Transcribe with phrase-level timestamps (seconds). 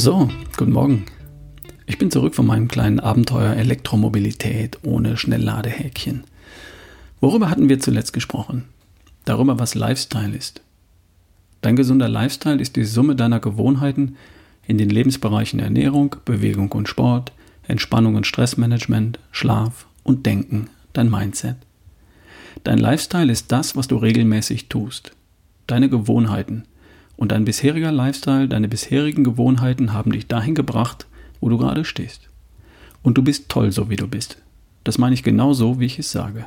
[0.00, 1.06] So, guten Morgen.
[1.86, 6.22] Ich bin zurück von meinem kleinen Abenteuer Elektromobilität ohne Schnellladehäkchen.
[7.20, 8.66] Worüber hatten wir zuletzt gesprochen?
[9.24, 10.60] Darüber, was Lifestyle ist.
[11.62, 14.14] Dein gesunder Lifestyle ist die Summe deiner Gewohnheiten
[14.68, 17.32] in den Lebensbereichen Ernährung, Bewegung und Sport,
[17.66, 21.56] Entspannung und Stressmanagement, Schlaf und Denken, dein Mindset.
[22.62, 25.10] Dein Lifestyle ist das, was du regelmäßig tust.
[25.66, 26.66] Deine Gewohnheiten.
[27.18, 31.06] Und dein bisheriger Lifestyle, deine bisherigen Gewohnheiten haben dich dahin gebracht,
[31.40, 32.28] wo du gerade stehst.
[33.02, 34.38] Und du bist toll, so wie du bist.
[34.84, 36.46] Das meine ich genau so, wie ich es sage.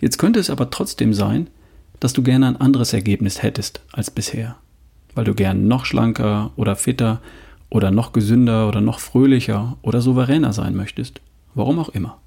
[0.00, 1.48] Jetzt könnte es aber trotzdem sein,
[1.98, 4.56] dass du gerne ein anderes Ergebnis hättest als bisher,
[5.16, 7.20] weil du gern noch schlanker oder fitter
[7.68, 11.20] oder noch gesünder oder noch fröhlicher oder souveräner sein möchtest,
[11.54, 12.18] warum auch immer.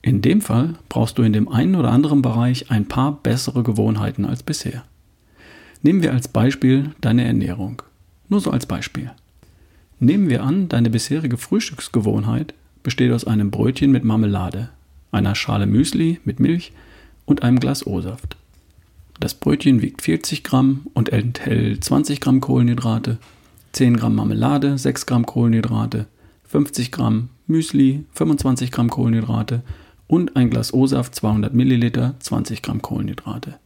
[0.00, 4.24] In dem Fall brauchst du in dem einen oder anderen Bereich ein paar bessere Gewohnheiten
[4.24, 4.84] als bisher.
[5.82, 7.82] Nehmen wir als Beispiel deine Ernährung.
[8.28, 9.10] Nur so als Beispiel.
[9.98, 14.68] Nehmen wir an, deine bisherige Frühstücksgewohnheit besteht aus einem Brötchen mit Marmelade,
[15.10, 16.72] einer Schale Müsli mit Milch
[17.24, 18.36] und einem Glas O-Saft.
[19.20, 23.18] Das Brötchen wiegt 40 Gramm und enthält 20 Gramm Kohlenhydrate,
[23.72, 26.06] 10 Gramm Marmelade, 6 Gramm Kohlenhydrate,
[26.48, 29.62] 50 Gramm Müsli, 25 Gramm Kohlenhydrate
[30.06, 33.58] und ein Glas O-Saft 200 Milliliter, 20 Gramm Kohlenhydrate.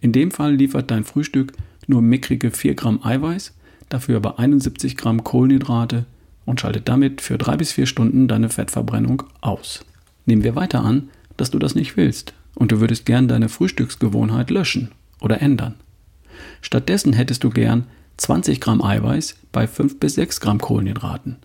[0.00, 1.52] In dem Fall liefert dein Frühstück
[1.86, 3.54] nur mickrige 4 Gramm Eiweiß,
[3.88, 6.06] dafür aber 71 Gramm Kohlenhydrate
[6.44, 9.84] und schaltet damit für 3 bis 4 Stunden deine Fettverbrennung aus.
[10.26, 14.50] Nehmen wir weiter an, dass du das nicht willst und du würdest gern deine Frühstücksgewohnheit
[14.50, 15.74] löschen oder ändern.
[16.60, 17.84] Stattdessen hättest du gern
[18.16, 21.36] 20 Gramm Eiweiß bei 5 bis 6 Gramm Kohlenhydraten.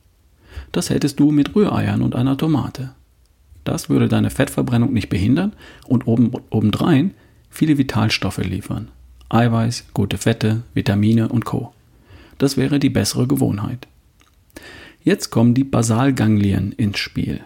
[0.71, 2.91] Das hättest du mit Rühreiern und einer Tomate.
[3.63, 5.53] Das würde deine Fettverbrennung nicht behindern
[5.85, 7.11] und oben, obendrein
[7.51, 8.87] viele Vitalstoffe liefern.
[9.29, 11.73] Eiweiß, gute Fette, Vitamine und Co.
[12.39, 13.87] Das wäre die bessere Gewohnheit.
[15.03, 17.41] Jetzt kommen die Basalganglien ins Spiel.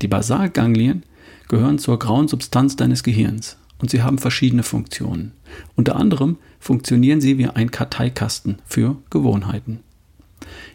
[0.00, 1.02] Die Basalganglien
[1.48, 5.32] gehören zur grauen Substanz deines Gehirns und sie haben verschiedene Funktionen.
[5.74, 9.80] Unter anderem funktionieren sie wie ein Karteikasten für Gewohnheiten.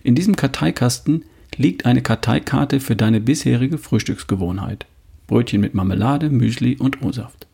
[0.03, 4.85] In diesem Karteikasten liegt eine Karteikarte für deine bisherige Frühstücksgewohnheit.
[5.27, 7.47] Brötchen mit Marmelade, Müsli und O-Saft.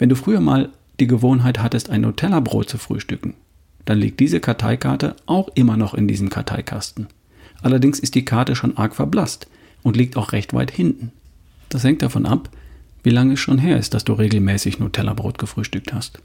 [0.00, 3.34] Wenn du früher mal die Gewohnheit hattest, ein Nutella-Brot zu frühstücken,
[3.84, 7.08] dann liegt diese Karteikarte auch immer noch in diesem Karteikasten.
[7.60, 9.46] Allerdings ist die Karte schon arg verblasst
[9.82, 11.12] und liegt auch recht weit hinten.
[11.68, 12.48] Das hängt davon ab,
[13.02, 16.22] wie lange es schon her ist, dass du regelmäßig Nutella-Brot gefrühstückt hast.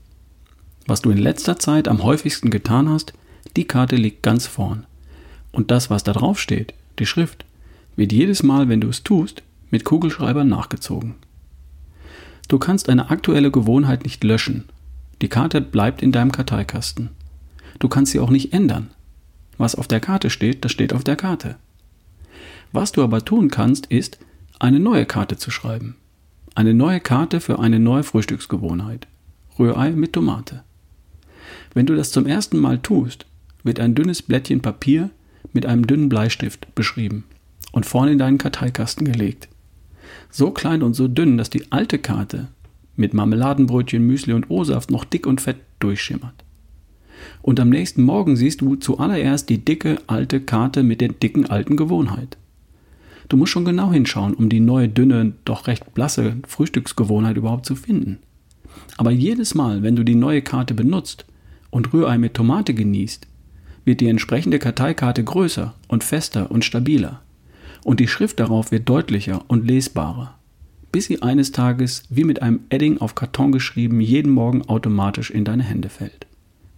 [0.87, 3.11] Was du in letzter Zeit am häufigsten getan hast,
[3.57, 4.85] die Karte liegt ganz vorn.
[5.51, 7.43] Und das, was da drauf steht, die Schrift,
[7.97, 11.15] wird jedes Mal, wenn du es tust, mit Kugelschreibern nachgezogen.
[12.47, 14.65] Du kannst eine aktuelle Gewohnheit nicht löschen.
[15.21, 17.09] Die Karte bleibt in deinem Karteikasten.
[17.79, 18.89] Du kannst sie auch nicht ändern.
[19.57, 21.55] Was auf der Karte steht, das steht auf der Karte.
[22.71, 24.19] Was du aber tun kannst, ist,
[24.59, 25.95] eine neue Karte zu schreiben.
[26.55, 29.07] Eine neue Karte für eine neue Frühstücksgewohnheit.
[29.57, 30.63] Rührei mit Tomate.
[31.73, 33.25] Wenn du das zum ersten Mal tust,
[33.63, 35.09] wird ein dünnes Blättchen Papier
[35.53, 37.23] mit einem dünnen Bleistift beschrieben
[37.71, 39.47] und vorne in deinen Karteikasten gelegt.
[40.37, 42.49] So klein und so dünn, dass die alte Karte
[42.97, 46.43] mit Marmeladenbrötchen, Müsli und O-Saft noch dick und fett durchschimmert.
[47.41, 51.77] Und am nächsten Morgen siehst du zuallererst die dicke alte Karte mit der dicken alten
[51.77, 52.35] Gewohnheit.
[53.29, 57.77] Du musst schon genau hinschauen, um die neue, dünne, doch recht blasse Frühstücksgewohnheit überhaupt zu
[57.77, 58.17] finden.
[58.97, 61.25] Aber jedes Mal, wenn du die neue Karte benutzt
[61.69, 63.25] und Rührei mit Tomate genießt,
[63.85, 67.21] wird die entsprechende Karteikarte größer und fester und stabiler.
[67.85, 70.39] Und die Schrift darauf wird deutlicher und lesbarer.
[70.91, 75.45] Bis sie eines Tages, wie mit einem Edding auf Karton geschrieben, jeden Morgen automatisch in
[75.45, 76.25] deine Hände fällt.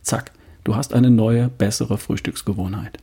[0.02, 0.34] Zack,
[0.66, 2.98] du hast eine neue, bessere Frühstücksgewohnheit.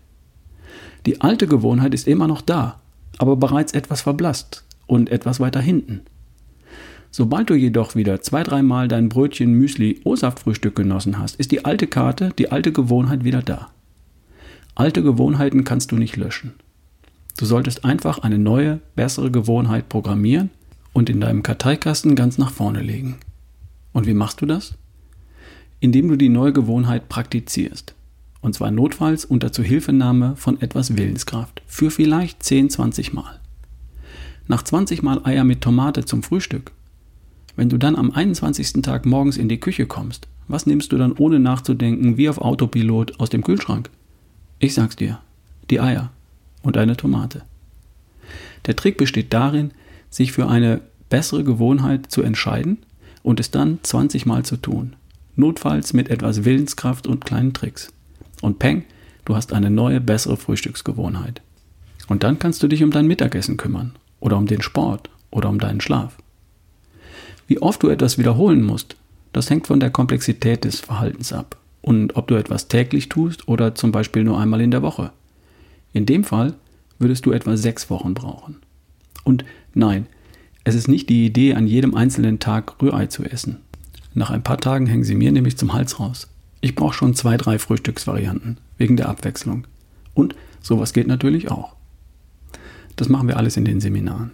[1.06, 2.78] Die alte Gewohnheit ist immer noch da,
[3.16, 6.02] aber bereits etwas verblasst und etwas weiter hinten.
[7.10, 11.86] Sobald du jedoch wieder zwei, dreimal dein Brötchen Müsli O-Saft-Frühstück genossen hast, ist die alte
[11.86, 13.70] Karte, die alte Gewohnheit wieder da.
[14.74, 16.52] Alte Gewohnheiten kannst du nicht löschen.
[17.36, 20.50] Du solltest einfach eine neue, bessere Gewohnheit programmieren
[20.92, 23.16] und in deinem Karteikasten ganz nach vorne legen.
[23.92, 24.74] Und wie machst du das?
[25.80, 27.94] Indem du die neue Gewohnheit praktizierst.
[28.40, 31.62] Und zwar notfalls unter Zuhilfenahme von etwas Willenskraft.
[31.66, 33.40] Für vielleicht 10, 20 Mal.
[34.46, 36.70] Nach 20 Mal Eier mit Tomate zum Frühstück.
[37.56, 38.82] Wenn du dann am 21.
[38.82, 43.18] Tag morgens in die Küche kommst, was nimmst du dann ohne nachzudenken wie auf Autopilot
[43.18, 43.90] aus dem Kühlschrank?
[44.58, 45.20] Ich sag's dir,
[45.70, 46.10] die Eier
[46.64, 47.42] und eine Tomate.
[48.66, 49.70] Der Trick besteht darin,
[50.10, 52.78] sich für eine bessere Gewohnheit zu entscheiden
[53.22, 54.96] und es dann 20 Mal zu tun.
[55.36, 57.92] Notfalls mit etwas Willenskraft und kleinen Tricks.
[58.40, 58.84] Und peng,
[59.24, 61.42] du hast eine neue, bessere Frühstücksgewohnheit.
[62.08, 65.58] Und dann kannst du dich um dein Mittagessen kümmern oder um den Sport oder um
[65.58, 66.16] deinen Schlaf.
[67.46, 68.96] Wie oft du etwas wiederholen musst,
[69.32, 73.74] das hängt von der Komplexität des Verhaltens ab und ob du etwas täglich tust oder
[73.74, 75.10] zum Beispiel nur einmal in der Woche.
[75.94, 76.54] In dem Fall
[76.98, 78.56] würdest du etwa sechs Wochen brauchen.
[79.24, 80.06] Und nein,
[80.64, 83.58] es ist nicht die Idee, an jedem einzelnen Tag Rührei zu essen.
[84.12, 86.28] Nach ein paar Tagen hängen sie mir nämlich zum Hals raus.
[86.60, 89.66] Ich brauche schon zwei, drei Frühstücksvarianten, wegen der Abwechslung.
[90.14, 91.74] Und sowas geht natürlich auch.
[92.96, 94.32] Das machen wir alles in den Seminaren.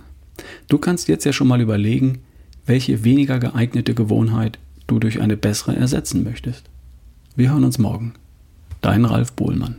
[0.68, 2.20] Du kannst jetzt ja schon mal überlegen,
[2.66, 6.64] welche weniger geeignete Gewohnheit du durch eine bessere ersetzen möchtest.
[7.36, 8.14] Wir hören uns morgen.
[8.80, 9.76] Dein Ralf Bohlmann.